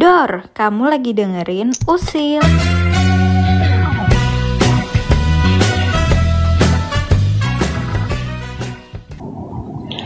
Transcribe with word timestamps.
Dor, 0.00 0.48
kamu 0.56 0.96
lagi 0.96 1.12
dengerin 1.12 1.76
Usil. 1.84 2.40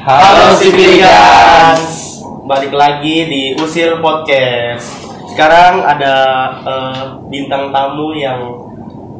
Halo 0.02 0.58
Sibilians, 0.58 2.18
balik 2.42 2.74
lagi 2.74 3.22
di 3.30 3.42
Usil 3.54 4.02
Podcast. 4.02 4.90
Sekarang 5.30 5.86
ada 5.86 6.14
eh, 6.66 7.02
bintang 7.30 7.70
tamu 7.70 8.18
yang 8.18 8.66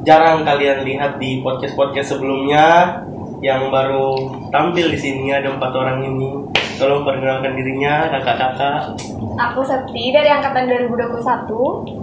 jarang 0.03 0.43
kalian 0.43 0.83
lihat 0.83 1.23
di 1.23 1.39
podcast-podcast 1.39 2.19
sebelumnya, 2.19 2.99
yang 3.39 3.71
baru 3.71 4.43
tampil 4.51 4.91
di 4.91 4.99
sini 4.99 5.31
ada 5.31 5.55
empat 5.55 5.71
orang 5.71 6.03
ini. 6.03 6.64
Tolong 6.75 7.07
perkenalkan 7.07 7.55
dirinya, 7.55 8.11
kakak-kakak. 8.11 8.99
Aku 9.35 9.63
Septi 9.63 10.11
dari 10.11 10.27
angkatan 10.27 10.67
2021. 10.67 11.23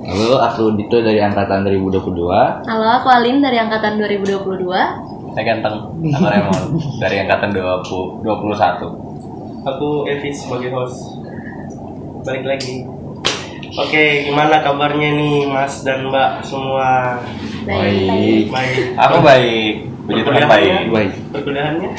Halo, 0.07 0.35
aku 0.39 0.63
Dito 0.79 1.03
dari 1.03 1.19
angkatan 1.19 1.67
2022. 1.67 2.67
Halo, 2.67 2.87
aku 2.87 3.07
Alin 3.11 3.43
dari 3.43 3.59
angkatan 3.59 3.99
2022. 3.99 5.31
Saya 5.31 5.43
ganteng, 5.43 5.75
nama 5.99 6.27
Raymond 6.27 6.75
dari 6.99 7.23
angkatan 7.23 7.55
20, 7.55 8.23
21 8.23 9.63
Aku 9.67 10.07
Evis 10.07 10.43
sebagai 10.43 10.71
host. 10.71 11.19
Balik 12.23 12.47
lagi. 12.47 12.87
Oke, 13.75 14.27
gimana 14.27 14.59
kabarnya 14.59 15.15
nih 15.15 15.47
Mas 15.47 15.83
dan 15.83 16.07
Mbak 16.07 16.43
semua? 16.43 17.19
Baik. 17.63 18.51
Baik. 18.51 18.83
Aku 18.99 19.17
baik, 19.23 19.73
puji 20.07 20.21
Tuhan 20.27 20.43
baik 20.47 20.71
Baik. 20.91 21.11
Perkuliahannya 21.31 21.91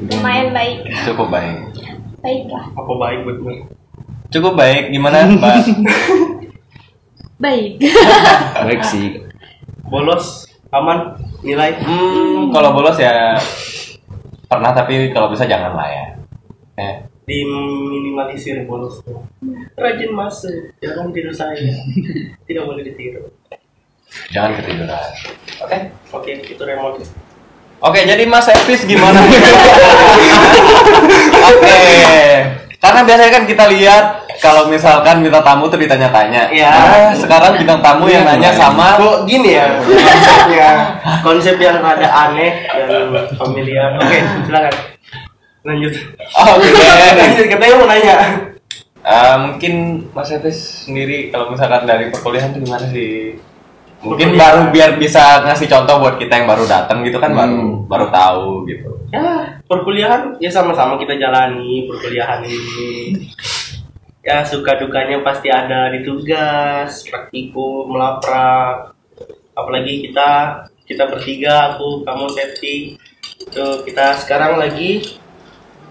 Lumayan 0.00 0.48
baik. 0.56 0.78
Cukup 1.04 1.28
baik 1.28 1.69
Baiklah. 2.20 2.64
apa 2.76 2.92
baik 3.00 3.20
betul? 3.24 3.54
Cukup 4.30 4.52
baik, 4.54 4.94
gimana 4.94 5.26
Mbak? 5.26 5.56
Baik. 7.40 7.80
Baik 8.68 8.82
sih. 8.84 9.24
Bolos, 9.88 10.44
aman, 10.68 11.16
nilai. 11.40 11.72
Hmm, 11.80 12.52
kalau 12.52 12.76
bolos 12.76 13.00
ya 13.00 13.40
pernah 14.50 14.74
tapi 14.74 15.14
kalau 15.14 15.30
bisa 15.30 15.46
jangan 15.46 15.78
lah 15.78 15.86
ya 15.86 16.04
eh, 16.74 16.94
diminimalisir 17.22 18.66
bolos 18.66 18.98
rajin 19.78 20.10
masuk 20.10 20.74
jangan 20.82 21.14
tidur 21.14 21.30
saya 21.30 21.54
tidak 22.50 22.66
boleh 22.66 22.82
ditiru 22.82 23.30
Jangan 24.34 24.58
ketiduran 24.58 25.10
Oke 25.62 25.78
oke 26.10 26.32
itu 26.42 26.58
remote 26.66 27.06
Oke, 27.80 28.04
jadi 28.04 28.28
Mas 28.28 28.44
Evis 28.44 28.84
gimana? 28.84 29.24
Karena 33.00 33.16
biasanya 33.16 33.32
kan 33.32 33.44
kita 33.48 33.64
lihat 33.72 34.04
kalau 34.36 34.68
misalkan 34.68 35.24
minta 35.24 35.40
tamu 35.40 35.64
tuh 35.66 35.76
ditanya-tanya. 35.76 36.52
Iya. 36.52 36.68
Nah, 36.68 37.16
sekarang 37.16 37.56
bintang 37.56 37.80
tamu 37.80 38.12
yang 38.12 38.28
nanya 38.28 38.52
sama 38.52 39.00
kok 39.00 39.24
gini 39.24 39.56
ya 39.56 39.80
konsepnya 39.80 40.68
konsep 41.20 41.56
yang 41.56 41.80
rada 41.80 42.04
aneh 42.04 42.60
dan 42.68 43.08
familiar 43.34 43.96
oke 43.96 44.18
silakan 44.44 44.74
lanjut 45.60 45.92
Oh, 46.30 46.46
Oke. 46.56 46.68
lanjut 47.20 47.46
katanya 47.48 47.74
mau 47.74 47.88
nanya 47.88 48.16
Eh, 49.00 49.36
mungkin 49.40 49.72
Mas 50.12 50.28
Evis 50.28 50.84
sendiri 50.84 51.32
kalau 51.32 51.48
misalkan 51.48 51.88
dari 51.88 52.12
perkuliahan 52.12 52.52
tuh 52.52 52.60
gimana 52.60 52.84
sih? 52.86 53.32
Mungkin 53.98 54.36
Perkuliahan. 54.36 54.36
baru 54.36 54.60
biar 54.70 54.90
bisa 54.96 55.40
ngasih 55.40 55.68
contoh 55.68 55.96
buat 55.98 56.16
kita 56.16 56.36
yang 56.36 56.44
baru 56.44 56.68
datang 56.68 57.00
gitu 57.00 57.16
kan 57.16 57.32
baru 57.32 57.48
Hmm. 57.56 57.88
baru 57.88 58.12
tahu 58.12 58.68
gitu. 58.68 58.92
ya 59.08 59.59
perkuliahan 59.70 60.42
ya 60.42 60.50
sama-sama 60.50 60.98
kita 60.98 61.14
jalani 61.14 61.86
perkuliahan 61.86 62.42
ini. 62.42 63.14
Ya 64.20 64.42
suka 64.42 64.76
dukanya 64.76 65.22
pasti 65.22 65.46
ada 65.48 65.88
di 65.88 66.02
tugas 66.02 67.06
praktikum 67.06 67.86
melaprak. 67.88 68.92
Apalagi 69.54 70.10
kita 70.10 70.30
kita 70.84 71.06
bertiga 71.06 71.54
aku 71.72 72.02
kamu 72.02 72.26
Septi. 72.28 72.98
Itu 73.40 73.86
kita 73.86 74.18
sekarang 74.18 74.58
lagi 74.58 75.16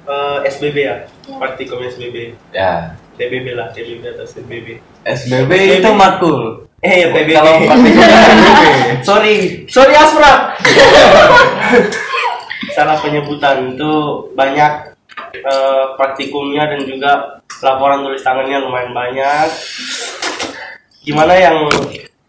eh, 0.05 0.37
SBB 0.43 0.77
ya? 0.77 0.95
Praktikum 1.25 1.79
SBB 1.81 2.35
Ya. 2.51 2.93
TBB 3.15 3.51
lah 3.51 3.71
TBB 3.71 4.03
atau 4.05 4.23
SBB 4.23 4.79
SBB 5.03 5.51
itu 5.79 5.91
matkul. 5.91 6.63
eh 6.79 7.03
ya 7.03 7.07
TBB 7.11 7.35
Kalau 7.35 7.51
praktikumnya 7.59 8.07
SBB. 8.07 8.47
sorry 9.09 9.35
sorry 9.67 9.93
Astra 9.93 10.33
salah 12.71 12.99
penyebutan 12.99 13.73
itu 13.73 13.91
banyak 14.33 14.71
eh, 15.33 15.83
praktikumnya 15.95 16.67
dan 16.67 16.81
juga 16.83 17.11
laporan 17.59 18.03
tulis 18.03 18.21
tangannya 18.21 18.59
lumayan 18.59 18.91
banyak 18.91 19.47
gimana 21.01 21.33
yang 21.33 21.57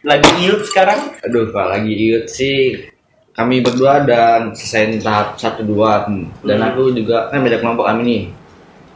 lagi 0.00 0.30
iut 0.42 0.64
sekarang 0.64 1.12
Aduh, 1.20 1.50
kalau 1.52 1.70
lagi 1.70 1.92
iut 1.92 2.26
sih 2.26 2.88
kami 3.30 3.62
berdua 3.62 4.04
dan 4.04 4.52
selesai 4.52 5.00
tahap 5.00 5.38
1 5.38 5.64
2 5.64 6.44
dan 6.44 6.58
Hmm. 6.60 6.68
aku 6.72 6.92
juga 6.92 7.30
kan 7.30 7.40
beda 7.40 7.56
kelompok 7.56 7.88
kami 7.88 8.02
nih. 8.04 8.22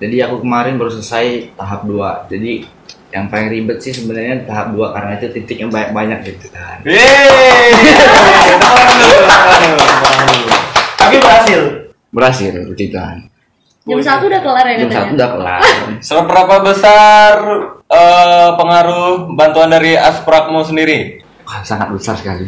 Jadi 0.03 0.17
aku 0.21 0.43
kemarin 0.43 0.77
baru 0.77 0.91
selesai 0.91 1.55
tahap 1.57 1.87
2. 1.87 2.29
Jadi 2.29 2.67
yang 3.09 3.31
paling 3.31 3.47
ribet 3.49 3.79
sih 3.79 3.95
sebenarnya 3.95 4.45
tahap 4.45 4.75
2 4.75 4.91
karena 4.91 5.11
itu 5.17 5.27
titiknya 5.33 5.71
banyak-banyak 5.71 6.19
gitu 6.29 6.47
kan. 6.51 6.83
berhasil 6.85 8.59
Berhasil 12.15 12.55
puji 12.71 12.95
Tuhan. 12.95 13.27
Jam 13.85 14.01
satu 14.01 14.33
udah 14.33 14.41
kelar 14.41 14.65
ya 14.65 14.77
Jam 14.87 14.91
satu 14.95 15.13
udah 15.19 15.29
kelar. 15.35 15.61
Seberapa 16.15 16.55
besar 16.63 17.35
eh, 17.91 18.51
pengaruh 18.55 19.35
bantuan 19.35 19.75
dari 19.75 19.99
Asprakmu 19.99 20.63
sendiri? 20.63 21.21
Wah, 21.45 21.61
sangat 21.67 21.91
besar 21.91 22.15
sekali. 22.17 22.47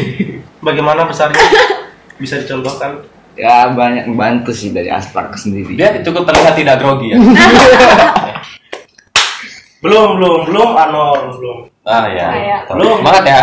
bagaimana 0.66 1.04
besarnya 1.04 1.38
bisa 2.22 2.40
dicontohkan 2.40 3.04
Ya 3.34 3.66
banyak 3.66 4.06
membantu 4.06 4.54
sih 4.54 4.70
dari 4.70 4.86
Asprak 4.86 5.34
sendiri. 5.34 5.74
Dia 5.74 5.98
cukup 6.06 6.22
terlihat 6.22 6.54
tidak 6.54 6.78
grogi 6.78 7.10
ya. 7.10 7.18
belum 9.82 10.16
belum 10.16 10.38
belum 10.48 10.70
anor 10.78 11.34
belum 11.34 11.58
Ah 11.82 12.06
ya. 12.08 12.28
Kayak. 12.30 12.60
Belum. 12.70 12.96
Semangat 13.02 13.24
ya. 13.26 13.40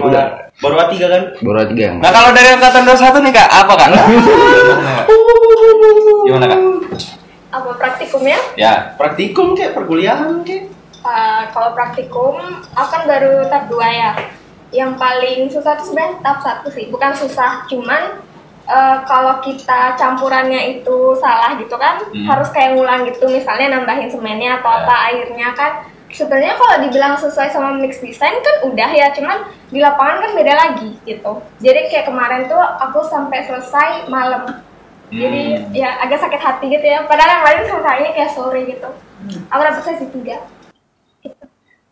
Udah. 0.00 0.26
Baru 0.58 0.74
A3 0.76 0.94
kan 0.98 1.22
Baru 1.38 1.58
tiga 1.70 1.82
yang 1.94 1.98
Nah 2.02 2.10
kalau 2.10 2.30
dari 2.34 2.48
angkatan 2.50 2.82
21 2.82 3.22
nih 3.22 3.32
kak, 3.32 3.48
apa 3.48 3.72
kak? 3.74 3.88
Gimana 6.26 6.46
kak? 6.46 6.60
Apa 7.48 7.70
praktikumnya? 7.78 8.38
Ya. 8.54 8.92
praktikum 8.98 9.54
kayak 9.54 9.74
perkuliahan 9.74 10.42
kayak 10.42 10.74
Eh, 10.98 11.42
kalau 11.54 11.72
praktikum, 11.72 12.36
aku 12.74 12.88
kan 12.90 13.02
baru 13.06 13.46
tahap 13.46 13.70
2 13.70 13.80
ya. 13.86 14.10
Yang 14.74 14.90
paling 14.98 15.38
susah 15.48 15.78
itu 15.78 15.88
sebenarnya 15.88 16.20
tahap 16.20 16.38
1 16.66 16.68
sih. 16.68 16.84
Bukan 16.90 17.14
susah, 17.14 17.64
cuman 17.64 18.18
eh, 18.68 18.96
kalau 19.06 19.40
kita 19.40 19.96
campurannya 19.96 20.76
itu 20.76 21.16
salah 21.16 21.56
gitu 21.56 21.72
kan, 21.80 21.96
Hmm. 22.12 22.28
harus 22.28 22.52
kayak 22.52 22.76
ngulang 22.76 23.08
gitu. 23.08 23.24
Misalnya 23.24 23.72
nambahin 23.72 24.12
semennya 24.12 24.60
atau 24.60 24.68
Ya. 24.68 24.76
apa 24.84 24.94
airnya 25.08 25.48
kan. 25.56 25.72
Sebenarnya 26.08 26.56
kalau 26.56 26.76
dibilang 26.80 27.14
sesuai 27.14 27.48
sama 27.48 27.76
mix 27.76 28.00
design 28.00 28.40
kan 28.40 28.56
udah 28.64 28.90
ya, 28.90 29.12
cuman 29.12 29.38
di 29.68 29.78
lapangan 29.78 30.20
kan 30.20 30.30
beda 30.32 30.54
lagi 30.54 30.96
gitu. 31.02 31.32
Jadi 31.58 31.88
kayak 31.88 32.06
kemarin 32.06 32.48
tuh 32.48 32.56
aku 32.56 33.04
sampai 33.04 33.44
selesai 33.44 34.08
malam. 34.08 34.48
Jadi 35.08 35.42
Hmm. 35.58 35.72
ya 35.72 36.00
agak 36.00 36.20
sakit 36.20 36.36
hati 36.36 36.66
gitu 36.68 36.84
ya. 36.84 37.04
Padahal 37.04 37.30
yang 37.30 37.44
lain 37.44 37.60
selesainya 37.64 38.10
kayak 38.12 38.32
sore 38.32 38.60
gitu. 38.64 38.88
Aku 39.48 39.60
dapet 39.60 39.82
sesi 39.82 40.06
tiga. 40.08 40.36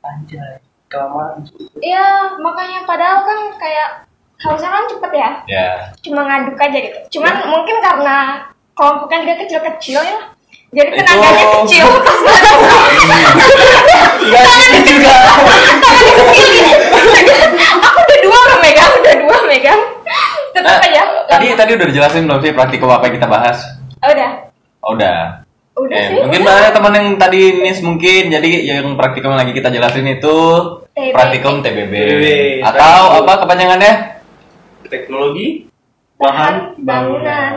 anjay 0.00 0.62
kelamaan 0.87 1.43
Iya, 1.83 2.38
makanya 2.38 2.87
padahal 2.87 3.27
kan 3.27 3.38
kayak 3.59 4.06
harusnya 4.38 4.71
kan 4.71 4.87
cepet 4.87 5.12
ya. 5.12 5.31
Ya. 5.44 5.66
Cuma 5.98 6.22
ngaduk 6.22 6.54
aja 6.54 6.78
gitu. 6.78 7.19
Cuman 7.19 7.50
mungkin 7.50 7.83
karena 7.83 8.47
kelompoknya 8.72 9.19
juga 9.25 9.34
kecil-kecil 9.43 9.98
ya. 9.98 10.19
Jadi 10.71 10.88
Itu- 10.88 10.98
tenaganya 11.03 11.47
kecil 11.59 11.87
pas 12.00 12.19
Iya 14.26 14.41
itu 14.72 14.91
juga. 14.92 15.14
Tangannya 15.77 16.12
kecil 16.21 16.47
gitu. 16.53 16.74
Aku 17.80 17.98
udah 18.01 18.18
dua 18.21 18.39
loh 18.41 18.59
megang, 18.59 18.91
udah 18.97 19.15
dua 19.18 19.39
megang. 19.47 19.80
Tetap 20.51 20.80
aja. 20.80 21.03
tadi 21.28 21.47
tadi 21.53 21.71
udah 21.72 21.86
dijelasin 21.86 22.24
belum 22.24 22.41
sih 22.41 22.53
praktikum 22.53 22.89
apa 22.89 23.06
yang 23.06 23.15
kita 23.15 23.28
bahas? 23.28 23.59
Oh, 23.98 24.09
udah. 24.09 24.30
Oh, 24.80 24.92
udah. 24.92 25.18
Udah 25.77 25.92
Eh, 25.95 26.04
sih. 26.09 26.16
mungkin 26.18 26.41
udah. 26.42 26.56
ada 26.56 26.71
teman 26.71 26.92
yang 26.95 27.09
tadi 27.15 27.41
miss 27.54 27.78
mungkin 27.80 28.22
jadi 28.30 28.48
yang 28.66 28.97
praktikum 28.97 29.30
lagi 29.30 29.53
kita 29.53 29.68
jelasin 29.68 30.09
itu 30.09 30.36
TBB. 30.91 31.12
praktikum 31.12 31.54
TBB, 31.60 31.92
TBB. 31.92 32.27
atau 32.65 33.21
apa 33.21 33.45
kepanjangannya 33.45 33.92
teknologi 34.83 35.68
Bahan 36.16 36.80
bangunan. 36.80 37.53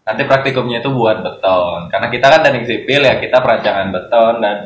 nanti 0.00 0.22
praktikumnya 0.24 0.80
itu 0.80 0.88
buat 0.88 1.20
beton 1.20 1.86
karena 1.86 2.08
kita 2.08 2.26
kan 2.26 2.40
teknik 2.40 2.64
sipil 2.64 3.04
ya 3.04 3.20
kita 3.20 3.36
perancangan 3.38 3.92
beton 3.92 4.34
dan 4.40 4.56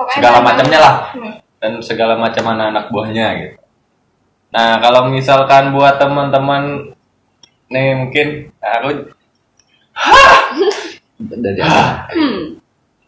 Pokoknya 0.00 0.16
segala 0.16 0.38
macamnya 0.40 0.78
lah 0.80 0.94
Hmm. 1.12 1.34
dan 1.60 1.72
segala 1.84 2.16
macam 2.16 2.44
anak-anak 2.48 2.88
buahnya 2.88 3.26
gitu 3.36 3.56
nah 4.50 4.80
kalau 4.80 5.12
misalkan 5.12 5.76
buat 5.76 6.00
teman-teman 6.00 6.96
nih 7.68 7.92
mungkin 7.94 8.48
aku 8.58 9.12
dari 11.20 11.60
apa? 11.60 12.08
Hmm. 12.16 12.56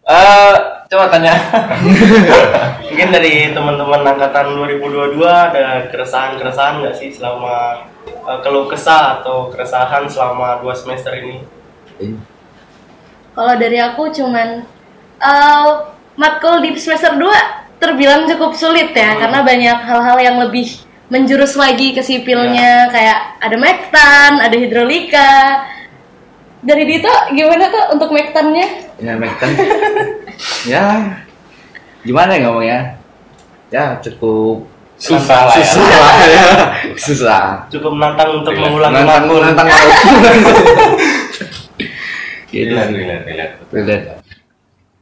eh 0.03 0.55
coba 0.87 1.09
tanya 1.09 1.33
Mungkin 2.93 3.09
dari 3.09 3.49
teman-teman 3.57 4.05
angkatan 4.05 4.53
2022 4.53 5.17
ada 5.25 5.89
keresahan-keresahan 5.89 6.85
nggak 6.85 6.93
sih 6.93 7.09
selama 7.09 7.89
eh, 8.05 8.39
keluh 8.45 8.69
kesah 8.69 9.17
atau 9.19 9.49
keresahan 9.49 10.05
selama 10.05 10.61
dua 10.61 10.77
semester 10.77 11.17
ini? 11.17 11.41
Kalau 13.33 13.55
dari 13.57 13.81
aku 13.81 14.13
cuman 14.13 14.61
eh, 15.25 15.69
matkul 16.15 16.61
di 16.61 16.75
semester 16.77 17.15
2 17.15 17.81
terbilang 17.81 18.29
cukup 18.29 18.55
sulit 18.55 18.93
ya 18.93 19.17
karena 19.17 19.43
banyak 19.43 19.79
hal-hal 19.83 20.19
yang 20.19 20.37
lebih 20.39 20.71
menjurus 21.09 21.55
lagi 21.55 21.93
ke 21.93 22.01
sipilnya 22.01 22.89
kayak 22.89 23.37
ada 23.39 23.57
mektan, 23.59 24.41
ada 24.41 24.57
hidrolika. 24.57 25.33
Dari 26.63 26.87
Dito 26.87 27.11
gimana 27.35 27.67
tuh 27.69 27.85
untuk 27.91 28.15
mektannya? 28.15 28.95
Ya, 28.97 29.19
Mekten. 29.19 29.51
ya, 30.63 30.87
gimana 32.01 32.39
ya 32.39 32.41
ngomongnya? 32.47 32.81
Ya, 33.69 33.99
cukup 33.99 34.71
Susah 34.95 35.51
lah 35.51 35.59
ya. 35.59 35.67
susah 35.67 35.99
lah 35.99 36.15
ya. 36.23 36.43
Susah. 36.95 37.43
Cukup 37.67 37.99
menantang 37.99 38.39
untuk 38.39 38.55
Relate. 38.55 38.63
mengulangi 38.71 38.95
Nantang 38.95 39.23
matkul. 39.27 39.41
nantang 39.43 39.69
Gitu. 42.53 42.71
Relate, 42.71 42.93
relate, 42.95 43.25
relate. 43.27 43.55
Relate. 43.75 44.22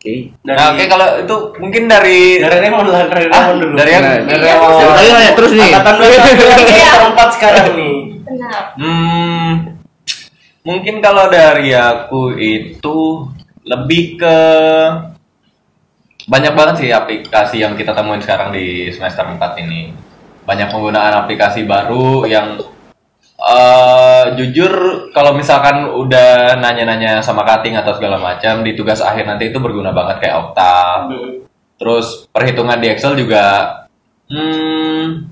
Oke. 0.01 0.33
Dari, 0.33 0.57
Nah, 0.57 0.73
oke 0.73 0.85
kalau 0.89 1.07
itu 1.21 1.37
mungkin 1.61 1.83
dari 1.85 2.41
dari 2.41 2.57
Raymond 2.59 2.89
lah, 2.89 3.05
dari 3.05 3.29
Raymond 3.29 3.59
dulu. 3.61 3.75
dari 3.77 3.91
yang 3.93 4.03
Nah, 4.03 4.17
Dari 4.25 4.41
Raymond. 4.43 4.97
tadi 4.97 5.09
nanya 5.11 5.33
terus 5.37 5.53
nih. 5.53 5.69
Angkatan 5.71 5.95
21 6.01 6.73
yang 6.73 7.05
empat 7.13 7.29
sekarang 7.37 7.67
nih. 7.77 7.97
Benar. 8.25 8.63
Hmm, 8.75 9.51
mungkin 10.63 10.95
kalau 10.99 11.29
dari 11.29 11.69
aku 11.71 12.33
itu 12.33 12.99
lebih 13.63 14.17
ke 14.17 14.37
banyak 16.25 16.53
banget 16.55 16.75
sih 16.79 16.91
aplikasi 16.91 17.57
yang 17.59 17.75
kita 17.75 17.93
temuin 17.93 18.23
sekarang 18.23 18.55
di 18.55 18.89
semester 18.89 19.27
4 19.27 19.37
ini. 19.59 19.93
Banyak 20.43 20.71
penggunaan 20.71 21.13
aplikasi 21.19 21.65
baru 21.65 22.25
yang 22.25 22.57
eh 23.41 24.25
jujur 24.37 24.73
kalau 25.17 25.33
misalkan 25.33 25.89
udah 25.89 26.61
nanya-nanya 26.61 27.25
sama 27.25 27.41
cutting 27.49 27.73
atau 27.73 27.97
segala 27.97 28.21
macam 28.21 28.61
di 28.61 28.77
tugas 28.77 29.01
akhir 29.01 29.25
nanti 29.25 29.49
itu 29.49 29.57
berguna 29.57 29.91
banget 29.97 30.21
kayak 30.21 30.37
Okta. 30.45 31.09
Terus 31.81 32.29
perhitungan 32.29 32.77
di 32.77 32.93
Excel 32.93 33.17
juga 33.17 33.45
hmm 34.31 35.31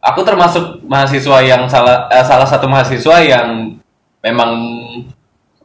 aku 0.00 0.20
termasuk 0.24 0.80
mahasiswa 0.88 1.38
yang 1.44 1.68
salah 1.68 2.08
eh, 2.08 2.24
salah 2.24 2.48
satu 2.48 2.66
mahasiswa 2.68 3.16
yang 3.20 3.76
memang 4.24 4.50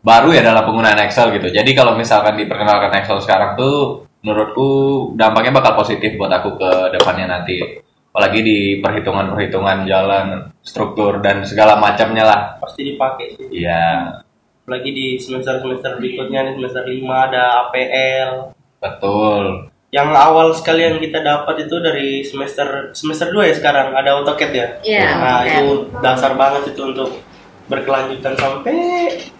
baru 0.06 0.30
ya 0.36 0.42
dalam 0.46 0.64
penggunaan 0.64 1.00
Excel 1.08 1.34
gitu. 1.34 1.50
Jadi 1.50 1.72
kalau 1.74 1.98
misalkan 1.98 2.38
diperkenalkan 2.38 2.94
Excel 3.02 3.20
sekarang 3.24 3.58
tuh 3.58 4.06
menurutku 4.22 4.70
dampaknya 5.18 5.52
bakal 5.56 5.74
positif 5.82 6.14
buat 6.20 6.30
aku 6.30 6.60
ke 6.60 6.72
depannya 6.94 7.26
nanti. 7.40 7.85
Apalagi 8.16 8.40
di 8.40 8.60
perhitungan-perhitungan 8.80 9.84
jalan, 9.84 10.48
struktur 10.64 11.20
dan 11.20 11.44
segala 11.44 11.76
macamnya 11.76 12.24
lah. 12.24 12.42
Pasti 12.64 12.88
dipakai 12.88 13.36
sih. 13.36 13.44
Iya, 13.60 14.24
Apalagi 14.64 14.90
di 14.90 15.20
semester-semester 15.20 16.00
berikutnya 16.00 16.48
nih 16.48 16.54
semester 16.56 16.88
5 16.88 16.96
ada 17.28 17.44
APL. 17.68 18.56
betul. 18.80 19.68
Yang 19.92 20.10
awal 20.12 20.48
sekali 20.52 20.82
yang 20.82 20.98
kita 20.98 21.20
dapat 21.20 21.68
itu 21.68 21.76
dari 21.78 22.24
semester 22.24 22.90
semester 22.92 23.30
2 23.30 23.52
ya 23.52 23.54
sekarang 23.54 23.92
ada 23.92 24.16
AutoCAD 24.16 24.52
ya. 24.52 24.68
Iya, 24.80 25.04
Nah, 25.12 25.20
AutoCAD. 25.20 25.52
itu 25.52 25.66
dasar 26.00 26.32
banget 26.34 26.64
itu 26.72 26.82
untuk 26.86 27.20
berkelanjutan 27.68 28.32
sampai 28.34 28.76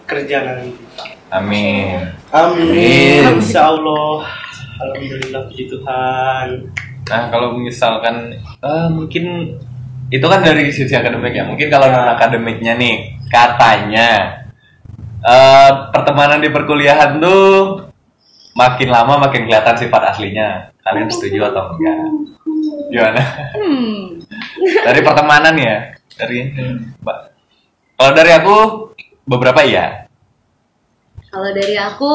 kerja 0.04 0.36
nanti. 0.44 0.68
Amin. 1.32 2.12
Amin. 2.28 3.40
Insya 3.40 3.72
Allah. 3.72 4.20
Alhamdulillah 4.78 5.48
puji 5.48 5.64
Tuhan. 5.66 6.48
Nah, 7.06 7.22
kalau 7.30 7.54
misalkan 7.54 8.34
eh, 8.42 8.88
mungkin 8.90 9.56
itu 10.10 10.26
kan 10.26 10.40
dari 10.42 10.70
sisi 10.70 10.94
akademik 10.94 11.34
ya. 11.34 11.46
Mungkin 11.46 11.66
kalau 11.70 11.90
non 11.90 12.10
akademiknya 12.10 12.74
nih, 12.74 13.14
katanya 13.30 14.42
eh, 15.22 15.70
pertemanan 15.94 16.42
di 16.42 16.50
perkuliahan 16.50 17.18
tuh 17.22 17.86
makin 18.56 18.88
lama 18.88 19.28
makin 19.28 19.46
kelihatan 19.46 19.76
sifat 19.78 20.14
aslinya. 20.14 20.74
Kalian 20.86 21.10
setuju 21.10 21.50
atau 21.50 21.74
enggak? 21.74 21.98
Gimana? 22.94 23.22
Hmm. 23.58 24.22
Dari 24.86 25.00
pertemanan 25.02 25.54
ya? 25.58 25.76
Dari 26.14 26.38
Mbak. 27.02 27.18
Kalau 27.96 28.12
dari 28.14 28.30
aku 28.32 28.56
beberapa 29.26 29.60
iya. 29.66 30.06
Kalau 31.26 31.50
dari 31.50 31.74
aku 31.74 32.12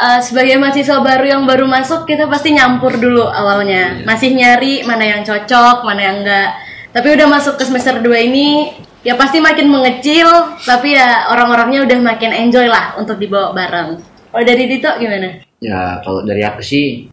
eh, 0.00 0.20
sebagai 0.24 0.56
mahasiswa 0.56 0.98
baru 1.04 1.24
yang 1.28 1.42
baru 1.44 1.68
masuk 1.68 2.08
kita 2.08 2.26
pasti 2.26 2.56
nyampur 2.56 2.96
dulu 2.96 3.28
awalnya. 3.28 4.00
Masih 4.08 4.32
nyari 4.32 4.82
mana 4.88 5.04
yang 5.04 5.20
cocok, 5.20 5.84
mana 5.84 6.00
yang 6.00 6.16
enggak. 6.24 6.50
Tapi 6.90 7.08
udah 7.14 7.26
masuk 7.28 7.54
ke 7.60 7.64
semester 7.68 8.02
2 8.02 8.28
ini 8.32 8.72
ya 9.06 9.14
pasti 9.14 9.38
makin 9.38 9.70
mengecil, 9.70 10.26
tapi 10.66 10.96
ya 10.96 11.30
orang-orangnya 11.30 11.86
udah 11.86 11.98
makin 12.02 12.34
enjoy 12.34 12.66
lah 12.66 12.98
untuk 12.98 13.20
dibawa 13.20 13.54
bareng. 13.54 14.00
Kalau 14.30 14.44
dari 14.46 14.64
Dito 14.66 14.90
gimana? 14.98 15.42
Ya 15.60 16.00
kalau 16.00 16.24
dari 16.24 16.40
aku 16.42 16.64
sih 16.64 17.06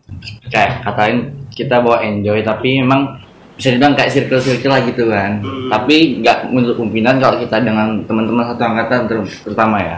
kayak 0.48 0.81
katain 0.88 1.48
kita 1.51 1.84
bawa 1.84 2.00
enjoy 2.06 2.39
tapi 2.45 2.80
memang 2.80 3.19
bisa 3.57 3.74
dibilang 3.74 3.98
kayak 3.98 4.13
circle-circle 4.13 4.69
lah 4.69 4.81
gitu 4.86 5.10
kan. 5.10 5.42
Hmm. 5.42 5.69
Tapi 5.74 6.22
nggak 6.22 6.54
menurut 6.54 6.78
pimpinan 6.78 7.18
kalau 7.18 7.42
kita 7.42 7.57
dengan 7.60 8.06
teman-teman 8.06 8.45
satu 8.54 8.62
angkatan 8.63 9.00
ter- 9.10 9.34
terutama 9.44 9.78
ya 9.81 9.98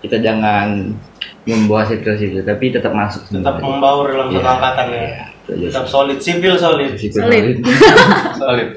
kita 0.00 0.16
jangan 0.18 0.96
membawa 1.44 1.84
circle-circle 1.84 2.40
tapi 2.42 2.68
tetap 2.68 2.90
masuk 2.90 3.28
Tetap 3.28 3.58
membaur 3.58 4.06
dalam 4.06 4.28
satu 4.28 4.38
Iya. 4.38 4.50
angkatan 4.50 4.86
ya. 4.88 5.00
Aja 5.50 5.66
Tetap 5.66 5.86
solid, 5.86 6.18
sipil 6.18 6.54
solid. 6.54 6.94
sih. 6.94 7.10
Solid. 7.10 7.58
Solid. 8.34 8.68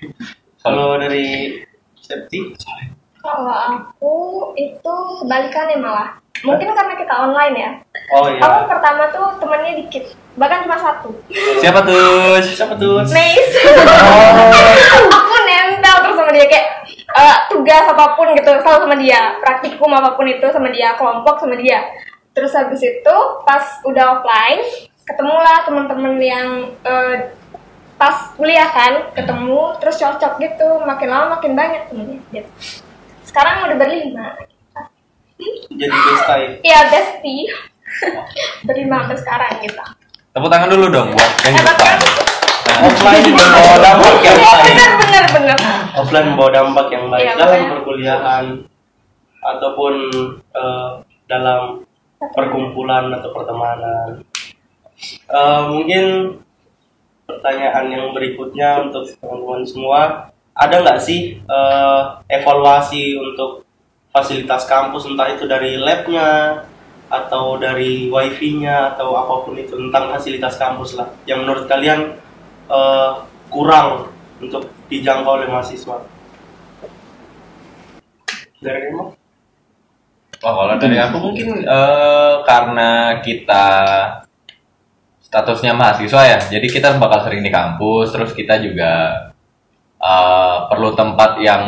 Kalau 0.64 0.96
dari 0.96 1.58
Septi, 1.96 2.52
Kalau 3.18 3.48
aku 3.48 4.14
itu 4.54 4.94
kebalikannya 5.18 5.76
malah. 5.78 6.08
Mungkin 6.40 6.68
karena 6.70 6.94
kita 6.94 7.14
online 7.18 7.54
ya. 7.54 7.70
oh 8.12 8.28
iya. 8.28 8.36
Aku 8.38 8.68
pertama 8.68 9.08
tuh 9.08 9.32
temennya 9.38 9.76
dikit, 9.76 10.04
bahkan 10.34 10.60
cuma 10.60 10.76
satu. 10.76 11.08
Siapa 11.58 11.80
tuh? 11.80 12.36
Siapa 12.42 12.76
tuh? 12.76 13.00
Mace. 13.02 13.58
aku 15.16 15.34
nempel 15.42 15.96
terus 16.00 16.16
sama 16.16 16.30
dia 16.30 16.46
kayak 16.46 16.66
eh, 17.14 17.36
tugas 17.50 17.84
apa 17.86 18.18
pun 18.18 18.34
gitu 18.34 18.50
selalu 18.60 18.80
sama 18.90 18.96
dia, 18.98 19.38
praktikum 19.38 19.90
apa 19.94 20.18
pun 20.18 20.26
itu 20.26 20.46
sama 20.50 20.68
dia, 20.74 20.98
kelompok 20.98 21.38
sama 21.38 21.54
dia. 21.54 21.80
Terus 22.34 22.50
habis 22.52 22.82
itu 22.82 23.16
pas 23.46 23.62
udah 23.86 24.18
offline, 24.18 24.62
ketemulah 25.06 25.62
teman-teman 25.62 26.14
yang 26.18 26.48
eh, 26.82 27.30
pas 27.94 28.34
kuliah 28.34 28.66
kan, 28.68 29.14
ketemu 29.14 29.78
terus 29.78 29.96
cocok 30.02 30.32
gitu, 30.42 30.68
makin 30.82 31.08
lama 31.08 31.38
makin 31.38 31.54
banyak 31.54 31.86
temennya. 31.86 32.18
Gitu. 32.34 32.50
Sekarang 33.22 33.70
udah 33.70 33.78
berlima. 33.78 34.34
Jadi 35.70 35.96
bestai. 36.10 36.42
Iya 36.62 36.80
bestie. 36.90 37.46
berlima 38.66 39.06
sampai 39.06 39.18
sekarang 39.22 39.52
gitu. 39.62 39.82
Tepuk 40.34 40.50
tangan 40.50 40.66
dulu 40.66 40.86
dong 40.90 41.08
buat 41.14 41.30
yang 41.46 41.62
kan? 41.62 42.33
Offline 42.74 43.26
membawa 43.30 43.76
dampak 43.78 44.14
yang 44.20 44.34
Iya 44.34 44.50
baik. 44.50 44.64
benar 44.66 44.92
benar 44.98 45.24
benar. 45.30 45.58
Offline 45.94 46.26
membawa 46.34 46.50
dampak 46.50 46.86
yang 46.90 47.04
baik 47.06 47.24
Iya, 47.24 47.34
dalam 47.38 47.60
perkuliahan 47.70 48.44
ataupun 49.38 49.94
eh, 50.50 50.90
dalam 51.26 51.60
perkumpulan 52.32 53.12
atau 53.12 53.30
pertemanan. 53.30 54.08
Eh, 55.28 55.62
mungkin 55.68 56.04
pertanyaan 57.24 57.86
yang 57.88 58.06
berikutnya 58.10 58.84
untuk 58.84 59.08
teman-teman 59.16 59.62
semua, 59.64 60.00
ada 60.54 60.74
nggak 60.80 61.00
sih 61.00 61.38
eh, 61.38 62.00
evaluasi 62.30 63.14
untuk 63.14 63.62
fasilitas 64.10 64.66
kampus 64.66 65.10
entah 65.10 65.26
itu 65.28 65.44
dari 65.44 65.74
labnya 65.74 66.62
atau 67.10 67.58
dari 67.58 68.08
wifi-nya 68.08 68.94
atau 68.94 69.14
apa 69.14 69.44
pun 69.44 69.54
itu 69.54 69.74
tentang 69.76 70.10
fasilitas 70.10 70.54
kampus 70.56 70.94
lah 70.94 71.10
yang 71.26 71.42
menurut 71.42 71.66
kalian 71.66 72.14
eh, 72.68 73.12
kurang 73.48 74.10
untuk 74.40 74.68
dijangkau 74.90 75.40
oleh 75.40 75.48
mahasiswa. 75.48 76.04
Dari 78.60 78.80
Remo? 78.88 79.12
Oh, 80.44 80.52
kalau 80.52 80.76
dari 80.76 81.00
aku 81.00 81.16
mungkin 81.20 81.64
eh, 81.64 82.34
karena 82.44 83.20
kita 83.24 83.66
statusnya 85.24 85.72
mahasiswa 85.74 86.22
ya, 86.24 86.38
jadi 86.58 86.66
kita 86.68 87.00
bakal 87.00 87.24
sering 87.24 87.42
di 87.42 87.50
kampus, 87.50 88.12
terus 88.12 88.32
kita 88.36 88.60
juga 88.60 88.92
eh, 89.98 90.56
perlu 90.68 90.92
tempat 90.92 91.40
yang 91.40 91.64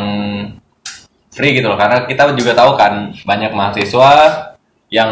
free 1.33 1.53
gitu 1.57 1.69
loh, 1.69 1.77
karena 1.77 2.05
kita 2.09 2.33
juga 2.33 2.57
tahu 2.57 2.73
kan 2.77 3.13
banyak 3.25 3.53
mahasiswa 3.53 4.13
yang 4.87 5.11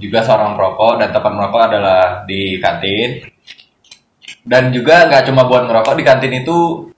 juga 0.00 0.24
seorang 0.24 0.56
perokok 0.56 0.98
dan 0.98 1.12
tempat 1.12 1.32
merokok 1.34 1.62
adalah 1.62 2.24
di 2.24 2.56
kantin. 2.58 3.20
Dan 4.44 4.72
juga 4.72 5.06
nggak 5.06 5.28
cuma 5.30 5.44
buat 5.44 5.68
ngerokok 5.68 5.94
di 5.96 6.04
kantin 6.04 6.34
itu 6.40 6.88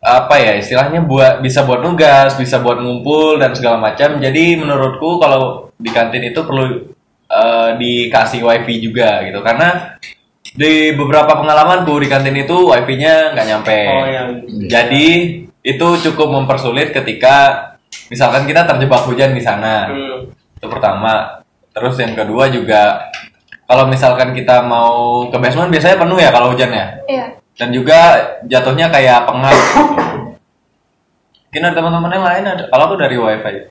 apa 0.00 0.40
ya 0.40 0.56
istilahnya 0.56 1.04
buat 1.04 1.44
bisa 1.44 1.68
buat 1.68 1.84
nugas, 1.84 2.32
bisa 2.40 2.62
buat 2.62 2.80
ngumpul 2.80 3.36
dan 3.36 3.52
segala 3.52 3.76
macam. 3.76 4.16
Jadi 4.16 4.56
menurutku 4.56 5.20
kalau 5.20 5.72
di 5.76 5.90
kantin 5.92 6.24
itu 6.24 6.40
perlu 6.40 6.94
eh, 7.28 7.70
dikasih 7.76 8.40
wifi 8.40 8.80
juga 8.80 9.24
gitu 9.28 9.40
karena 9.44 9.98
di 10.50 10.96
beberapa 10.98 11.38
pengalamanku 11.38 11.94
di 12.02 12.08
kantin 12.10 12.34
itu 12.34 12.56
wifi-nya 12.66 13.36
nggak 13.36 13.46
nyampe. 13.46 13.80
Oh 13.86 14.06
ya. 14.08 14.22
Jadi 14.66 15.06
itu 15.60 15.86
cukup 16.10 16.28
mempersulit 16.32 16.90
ketika 16.90 17.68
misalkan 18.10 18.48
kita 18.48 18.66
terjebak 18.66 19.06
hujan 19.06 19.36
di 19.36 19.42
sana. 19.44 19.86
Hmm. 19.86 20.32
Itu 20.58 20.66
pertama. 20.66 21.44
Terus 21.70 21.94
yang 22.02 22.18
kedua 22.18 22.50
juga 22.50 23.12
kalau 23.70 23.86
misalkan 23.86 24.34
kita 24.34 24.66
mau 24.66 25.30
ke 25.30 25.38
basement 25.38 25.70
biasanya 25.70 26.02
penuh 26.02 26.18
ya 26.18 26.34
kalau 26.34 26.50
hujannya. 26.50 27.06
Iya. 27.06 27.38
Dan 27.54 27.70
juga 27.70 27.98
jatuhnya 28.50 28.90
kayak 28.90 29.30
pengap. 29.30 29.54
Mungkin 31.46 31.62
ada 31.62 31.74
teman-teman 31.78 32.10
yang 32.18 32.26
lain 32.26 32.44
ada. 32.50 32.64
Kalau 32.66 32.82
aku 32.90 32.98
dari 32.98 33.14
wifi. 33.14 33.70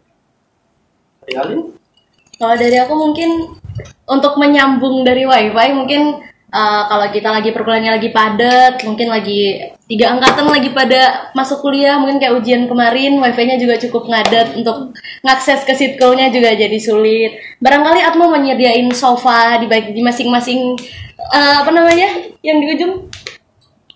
Kalau 2.40 2.56
dari 2.56 2.78
aku 2.80 2.94
mungkin 2.96 3.60
untuk 4.08 4.40
menyambung 4.40 5.04
dari 5.04 5.28
wifi 5.28 5.68
mungkin 5.76 6.24
eh, 6.50 6.84
kalau 6.90 7.06
kita 7.14 7.30
lagi 7.30 7.50
perkuliahannya 7.54 7.94
lagi 8.02 8.10
padat, 8.10 8.82
mungkin 8.84 9.08
lagi 9.10 9.62
tiga 9.90 10.14
angkatan 10.14 10.46
lagi 10.50 10.70
pada 10.70 11.34
masuk 11.34 11.66
kuliah, 11.66 11.98
mungkin 11.98 12.22
kayak 12.22 12.38
ujian 12.38 12.70
kemarin 12.70 13.18
wifi-nya 13.18 13.58
juga 13.58 13.78
cukup 13.82 14.06
ngadat 14.10 14.58
untuk 14.58 14.94
ngakses 15.26 15.66
ke 15.66 15.74
sitkolnya 15.74 16.30
juga 16.30 16.54
jadi 16.54 16.78
sulit. 16.78 17.38
Barangkali 17.62 18.02
Atmo 18.02 18.30
menyediain 18.30 18.90
sofa 18.94 19.58
di 19.58 19.66
baik 19.66 19.94
di 19.94 20.02
masing-masing 20.02 20.78
eh, 21.18 21.56
apa 21.62 21.70
namanya 21.74 22.10
yang 22.46 22.62
di 22.62 22.68
ujung 22.78 23.10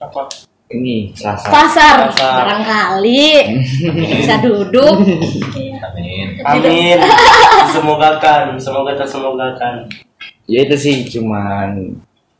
Apa? 0.01 0.27
Ini 0.74 1.13
selasa. 1.13 1.53
pasar, 1.53 2.10
Pasar. 2.10 2.33
barangkali 2.50 3.25
bisa 4.17 4.41
duduk. 4.41 5.05
Amin. 5.86 6.41
Amin. 6.41 6.98
Semogakan, 7.69 8.55
semoga 8.63 8.98
tersemogakan. 8.98 9.86
Ya 10.50 10.65
itu 10.65 10.75
sih 10.75 11.05
cuman 11.07 11.93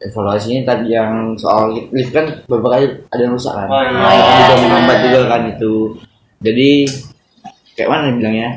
evaluasinya 0.03 0.62
tadi 0.67 0.91
yang 0.91 1.33
soal 1.39 1.72
lift 1.89 2.12
kan 2.12 2.43
beberapa 2.45 2.77
kali 2.77 2.86
ada 3.07 3.22
yang 3.24 3.33
rusak 3.33 3.53
kan. 3.55 3.67
Oh, 3.72 3.81
iya. 3.81 3.91
Nah, 3.95 4.12
itu 4.13 4.31
juga 4.43 4.55
menghambat 4.60 4.98
juga 5.03 5.19
kan 5.31 5.41
itu. 5.50 5.74
Jadi 6.43 6.69
kayak 7.74 7.89
mana 7.89 8.12
bilangnya? 8.13 8.50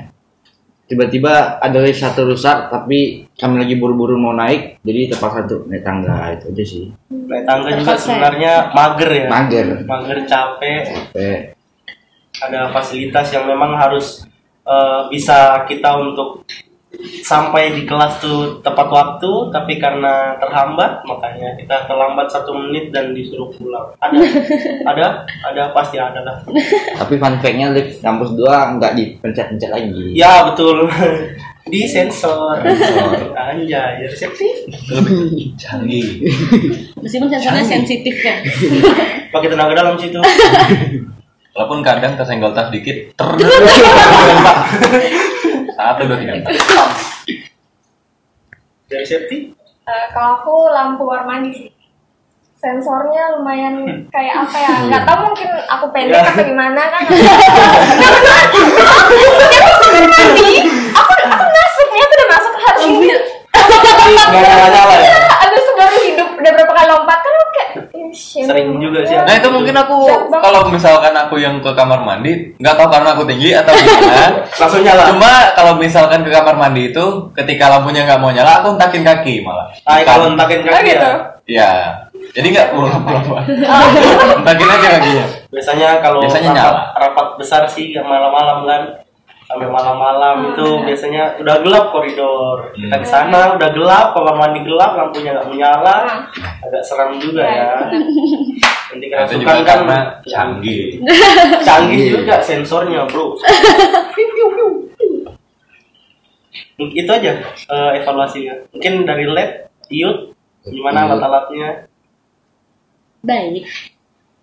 Tiba-tiba 0.86 1.58
ada 1.58 1.78
lift 1.82 1.98
satu 1.98 2.30
rusak 2.30 2.70
tapi 2.70 3.26
kami 3.34 3.58
lagi 3.58 3.74
buru-buru 3.74 4.14
mau 4.14 4.30
naik 4.30 4.78
jadi 4.86 5.10
terpaksa 5.10 5.42
untuk 5.50 5.66
naik 5.66 5.82
tangga 5.82 6.30
itu 6.38 6.44
aja 6.54 6.64
sih. 6.66 6.84
Naik 7.10 7.42
tangga 7.42 7.68
juga 7.74 7.82
Terpaksa. 7.94 8.06
sebenarnya 8.06 8.52
mager 8.70 9.10
ya. 9.10 9.26
Mager. 9.26 9.66
Mager 9.82 10.18
capek. 10.26 10.82
Sampai 10.86 11.30
Ada 12.36 12.68
fasilitas 12.70 13.26
yang 13.34 13.50
memang 13.50 13.74
harus 13.74 14.22
eh, 14.62 15.00
bisa 15.10 15.66
kita 15.66 15.90
untuk 15.98 16.46
sampai 17.22 17.74
di 17.74 17.82
kelas 17.82 18.22
tuh 18.22 18.62
tepat 18.62 18.88
waktu, 18.88 19.30
tapi 19.50 19.76
karena 19.76 20.36
terhambat 20.38 21.02
makanya 21.04 21.54
kita 21.58 21.86
terlambat 21.90 22.30
satu 22.30 22.54
menit 22.54 22.94
dan 22.94 23.12
disuruh 23.12 23.50
pulang. 23.54 23.90
Ada, 23.98 24.18
ada, 24.90 25.06
ada 25.46 25.62
pasti 25.74 25.98
ada 25.98 26.22
lah. 26.22 26.36
tapi 27.00 27.14
fun 27.18 27.36
fact-nya 27.42 27.74
lift 27.74 27.98
kampus 28.00 28.34
2 28.34 28.76
nggak 28.78 28.92
dipencet-pencet 28.94 29.70
lagi. 29.70 30.14
Ya 30.14 30.46
betul. 30.48 30.86
Di 31.66 31.82
sensor. 31.82 32.62
Anjay, 33.34 34.06
resepsi. 34.06 34.70
Canggih. 35.58 36.22
Meskipun 37.02 37.26
sensornya 37.26 37.66
sensitif 37.66 38.14
kan. 38.22 38.38
Pakai 39.34 39.50
tenaga 39.50 39.74
dalam 39.74 39.98
situ. 39.98 40.22
Walaupun 41.56 41.82
kadang 41.82 42.14
kesenggol 42.14 42.52
tas 42.54 42.68
dikit, 42.68 43.16
satu 45.76 46.02
dua 46.08 46.16
tiga. 46.16 46.34
Dari 48.86 49.04
safety? 49.04 49.38
Eh, 49.86 50.04
kalau 50.10 50.40
aku 50.40 50.54
lampu 50.72 51.04
kamar 51.04 51.24
mandi 51.24 51.50
sih. 51.52 51.70
Sensornya 52.56 53.36
lumayan 53.36 53.76
kayak 54.08 54.48
apa 54.48 54.56
ya? 54.56 54.70
Nggak 54.88 55.02
tahu 55.04 55.18
mungkin 55.28 55.48
aku 55.68 55.86
pendek 55.92 56.16
Ya. 56.16 56.32
atau 56.32 56.42
gimana 56.42 56.82
kan? 56.88 57.02
Nggak 57.04 58.10
benar. 58.10 58.42
Aku 58.48 59.14
kamar 59.76 60.04
mandi. 60.08 60.50
Aku 60.90 61.12
aku 61.28 61.44
masuknya 61.46 62.02
tuh 62.02 62.16
udah 62.16 62.28
masuk 62.32 62.52
harus 62.56 62.82
hidup. 62.88 63.22
Nggak 63.52 64.28
nyala-nyala 64.32 64.94
ya? 64.96 65.16
Baru 65.86 65.98
hidup 66.02 66.28
udah 66.34 66.50
berapa 66.52 66.72
kali 66.72 66.88
lompat 66.88 67.18
kan 67.18 67.32
aku 67.32 67.48
kayak 67.48 67.68
"Ih, 67.92 68.10
shame 68.10 68.46
Sering 68.46 68.68
juga 68.76 69.00
sih. 69.02 69.14
Nah 69.14 69.34
itu 69.34 69.48
mungkin 69.48 69.74
aku 69.74 69.96
kalau 70.32 70.60
misalkan 70.66 71.14
aku 71.14 71.34
yang 71.36 71.62
ke 71.62 71.70
kamar 71.70 72.02
mandi 72.02 72.50
nggak 72.56 72.74
tahu 72.74 72.88
karena 72.90 73.08
aku 73.12 73.22
tinggi 73.22 73.50
atau 73.52 73.70
gimana. 73.70 74.26
Langsung 74.60 74.82
nyala. 74.82 75.02
Cuma 75.08 75.30
kalau 75.54 75.72
misalkan 75.76 76.20
ke 76.20 76.30
kamar 76.30 76.56
mandi 76.56 76.90
itu 76.90 77.04
ketika 77.32 77.68
lampunya 77.68 78.02
nggak 78.02 78.18
mau 78.18 78.30
nyala 78.30 78.60
aku 78.60 78.74
entakin 78.74 79.02
kaki 79.02 79.40
malah. 79.40 79.70
Ah, 79.82 80.02
kalau 80.02 80.34
entakin 80.34 80.60
Oh 80.60 80.72
kaki 80.72 80.90
gitu. 80.90 81.06
ya. 81.06 81.14
Iya. 81.46 81.70
Jadi 82.34 82.46
nggak 82.50 82.66
perlu 82.68 82.86
lama-lama. 82.86 83.38
Entakin 84.36 84.68
aja 84.68 84.88
kakinya. 84.98 85.26
Biasanya 85.48 85.88
kalau 86.02 86.18
Biasanya 86.20 86.50
rapat, 86.50 86.58
nyala. 86.58 86.82
rapat 86.98 87.26
besar 87.38 87.62
sih 87.64 87.94
yang 87.94 88.04
malam-malam 88.04 88.66
kan. 88.66 88.82
Sampai 89.46 89.70
malam-malam 89.70 90.50
itu 90.50 90.66
biasanya 90.82 91.38
udah 91.38 91.56
gelap 91.62 91.84
koridor. 91.88 92.74
Kita 92.74 92.98
ke 92.98 93.06
sana 93.06 93.54
udah 93.54 93.70
gelap, 93.70 94.10
kamar 94.10 94.34
mandi 94.34 94.60
gelap, 94.60 94.98
lampunya 94.98 95.30
nggak 95.32 95.48
menyala. 95.48 95.96
Agak 96.60 96.82
seram 96.82 97.14
juga 97.14 97.46
ya. 97.46 97.86
Nanti 98.90 98.98
Itu 98.98 99.12
kerasukan 99.12 99.46
kan 99.46 99.62
karena 99.62 99.98
canggih. 100.34 100.98
canggih 101.62 102.00
juga 102.12 102.42
sensornya, 102.42 103.06
Bro. 103.06 103.38
Itu 106.76 107.08
aja 107.08 107.30
eh, 107.46 107.90
evaluasinya. 107.96 108.54
Mungkin 108.70 108.92
dari 109.04 109.24
lab, 109.26 109.50
Iut, 109.86 110.34
gimana 110.64 111.06
alat-alatnya? 111.06 111.86
Baik. 113.22 113.64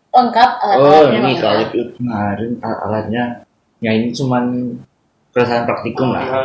Lengkap 0.09 0.49
Oh 0.61 0.63
alat-alatnya 0.63 1.11
ini 1.11 1.25
lengkap. 1.27 1.41
kalau 1.41 1.61
itu 1.61 1.79
kemarin 1.93 2.51
al- 2.61 2.81
alatnya 2.85 3.23
ya 3.79 3.91
ini 3.91 4.13
cuman 4.13 4.43
perasaan 5.33 5.65
praktikum 5.65 6.13
lah. 6.13 6.23
Ya, 6.23 6.41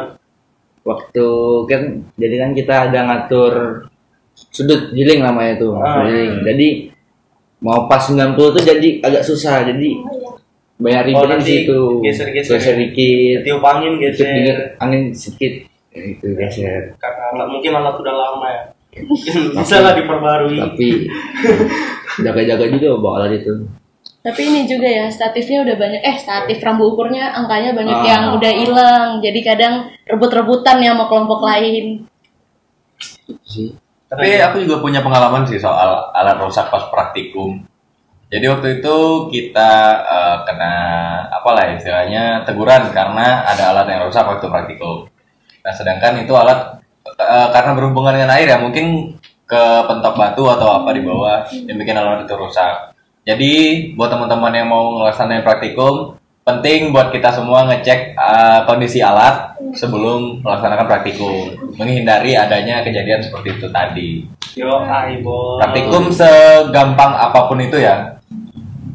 Waktu 0.83 1.27
kan 1.67 1.83
jadi 2.17 2.35
kan 2.39 2.51
kita 2.53 2.75
ada 2.89 2.99
ngatur 3.05 3.85
sudut 4.33 4.91
giling 4.91 5.21
namanya 5.21 5.59
tuh 5.59 5.77
Ah. 5.77 6.03
giling. 6.03 6.41
Jadi 6.43 6.69
mau 7.61 7.85
pas 7.85 8.01
90 8.01 8.25
tuh 8.51 8.63
jadi 8.63 8.89
agak 9.01 9.21
susah. 9.23 9.63
Jadi 9.63 10.01
banyak 10.79 11.03
Oh, 11.03 11.07
ribet 11.11 11.21
di 11.21 11.33
nanti 11.35 11.55
situ. 11.61 11.81
geser-geser 12.01 12.55
geser 12.55 12.73
ya? 12.73 12.81
dikit. 12.81 13.39
Tiup 13.45 13.63
angin 13.63 13.93
gitu 13.99 14.15
tiup 14.17 14.31
dikit 14.33 14.59
angin 14.79 15.03
sedikit. 15.13 15.53
Ya, 15.91 16.03
itu 16.07 16.27
geser. 16.33 16.83
karena 16.97 17.43
mungkin 17.45 17.71
alat 17.75 17.95
udah 17.95 18.15
lama 18.15 18.47
ya. 18.49 18.63
Bisa 19.59 19.77
lah 19.79 19.93
diperbarui. 19.93 20.57
Tapi 20.57 20.89
jaga-jaga 22.25 22.65
juga 22.71 22.89
bawa 22.97 23.15
alat 23.21 23.43
itu 23.43 23.53
Tapi 24.29 24.41
ini 24.45 24.69
juga 24.69 24.85
ya, 24.85 25.09
statifnya 25.09 25.65
udah 25.65 25.77
banyak. 25.81 26.01
Eh, 26.05 26.17
statif 26.21 26.61
rambu 26.61 26.93
ukurnya 26.93 27.33
angkanya 27.33 27.73
banyak 27.73 27.97
Ah. 27.97 28.05
yang 28.05 28.25
udah 28.37 28.53
hilang. 28.53 29.09
Jadi 29.25 29.41
kadang 29.41 29.89
rebut-rebutan 30.05 30.85
ya 30.85 30.93
sama 30.93 31.09
kelompok 31.09 31.41
lain. 31.49 32.05
Itu 33.25 33.41
sih 33.49 33.69
Tapi 34.09 34.41
aku 34.41 34.65
juga 34.65 34.81
punya 34.81 35.01
pengalaman 35.05 35.45
sih 35.45 35.57
soal 35.61 36.13
alat 36.13 36.37
rusak 36.41 36.69
pas 36.69 36.89
praktikum. 36.89 37.61
Jadi 38.29 38.45
waktu 38.45 38.81
itu 38.81 38.97
kita 39.33 39.71
eh, 40.05 40.37
kena 40.45 40.73
apa 41.29 41.49
lah 41.57 41.65
istilahnya 41.77 42.45
teguran 42.45 42.89
karena 42.93 43.45
ada 43.45 43.73
alat 43.73 43.89
yang 43.89 44.05
rusak 44.09 44.25
waktu 44.25 44.49
praktikum. 44.49 45.09
Nah 45.65 45.73
sedangkan 45.73 46.25
itu 46.25 46.33
alat 46.33 46.81
eh, 47.17 47.49
karena 47.53 47.73
berhubungan 47.77 48.17
dengan 48.17 48.33
air 48.37 48.49
ya 48.49 48.57
mungkin 48.61 49.17
ke 49.45 49.63
pentok 49.89 50.17
batu 50.17 50.45
atau 50.45 50.69
apa 50.85 50.93
di 50.93 51.01
bawah 51.05 51.45
yang 51.53 51.77
bikin 51.77 51.97
alat 51.97 52.25
itu 52.25 52.33
rusak. 52.37 52.88
Jadi 53.29 53.53
buat 53.93 54.09
teman-teman 54.09 54.57
yang 54.57 54.73
mau 54.73 54.97
ngelaksanain 54.97 55.45
praktikum 55.45 56.17
penting 56.49 56.97
buat 56.97 57.13
kita 57.13 57.29
semua 57.29 57.69
ngecek 57.69 58.17
eh, 58.17 58.59
kondisi 58.65 59.05
alat 59.05 59.53
sebelum 59.77 60.41
melaksanakan 60.41 60.89
praktikum 60.89 61.53
menghindari 61.77 62.33
adanya 62.33 62.81
kejadian 62.81 63.21
seperti 63.21 63.61
itu 63.61 63.69
tadi. 63.69 64.25
yo 64.57 64.81
bos 65.21 65.61
Praktikum 65.61 66.09
segampang 66.09 67.13
apa 67.13 67.53
pun 67.53 67.61
itu 67.61 67.77
ya. 67.77 68.17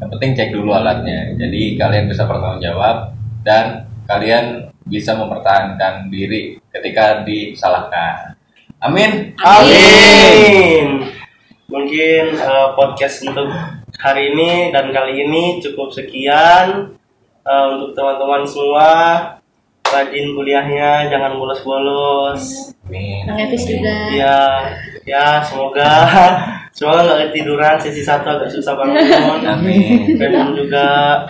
Yang 0.02 0.10
penting 0.18 0.30
cek 0.34 0.50
dulu 0.50 0.74
alatnya. 0.74 1.30
Jadi 1.38 1.78
kalian 1.78 2.10
bisa 2.10 2.26
bertanggung 2.26 2.58
jawab 2.58 3.14
dan 3.46 3.86
kalian 4.10 4.66
bisa 4.90 5.14
mempertahankan 5.14 6.10
diri 6.10 6.58
ketika 6.74 7.22
disalahkan. 7.22 8.34
Amin. 8.82 9.30
amin 9.38 11.06
mungkin 11.64 12.36
eh, 12.36 12.68
podcast 12.76 13.24
untuk 13.24 13.48
hari 13.98 14.32
ini 14.32 14.70
dan 14.70 14.90
kali 14.90 15.24
ini 15.24 15.58
cukup 15.60 15.90
sekian 15.90 16.94
Eh, 17.44 17.66
untuk 17.76 17.92
teman-teman 17.92 18.40
semua. 18.48 18.88
Rajin 19.84 20.32
kuliahnya 20.32 21.12
jangan 21.12 21.36
bolos-bolos. 21.36 22.72
Evis 22.88 23.68
juga. 23.68 23.92
ya 24.16 24.64
ya 25.04 25.44
semoga. 25.44 25.92
Semoga 26.74 27.06
nggak 27.06 27.20
ketiduran 27.30 27.78
sesi 27.78 28.02
satu 28.02 28.26
agak 28.34 28.50
susah 28.50 28.74
bangun 28.74 28.98
Amin. 29.46 30.10
Juga. 30.58 31.22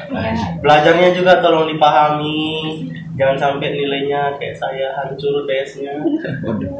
Belajarnya 0.64 1.12
juga 1.12 1.42
tolong 1.44 1.68
dipahami. 1.68 2.80
Jangan 3.18 3.36
sampai 3.36 3.74
nilainya 3.74 4.38
kayak 4.40 4.56
saya 4.56 4.88
hancur 4.96 5.44
tesnya 5.44 5.98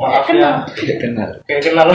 maaf 0.01 0.25
ya. 0.33 0.65
tidak 0.79 0.97
kenal. 1.03 1.29
kayak 1.45 1.63
kenal 1.63 1.87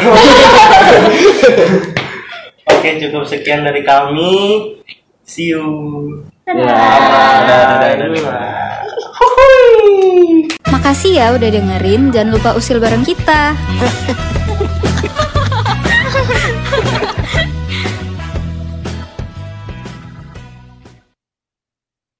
oke 2.80 2.96
cukup 3.04 3.24
sekian 3.28 3.68
dari 3.68 3.84
kami. 3.84 4.34
See 5.28 5.52
you. 5.52 5.68
Bye. 6.48 8.00
Makasih 10.72 11.12
ya 11.20 11.36
udah 11.36 11.50
dengerin, 11.52 12.10
jangan 12.16 12.30
lupa 12.34 12.56
usil 12.56 12.80
bareng 12.80 13.04
kita. 13.04 13.54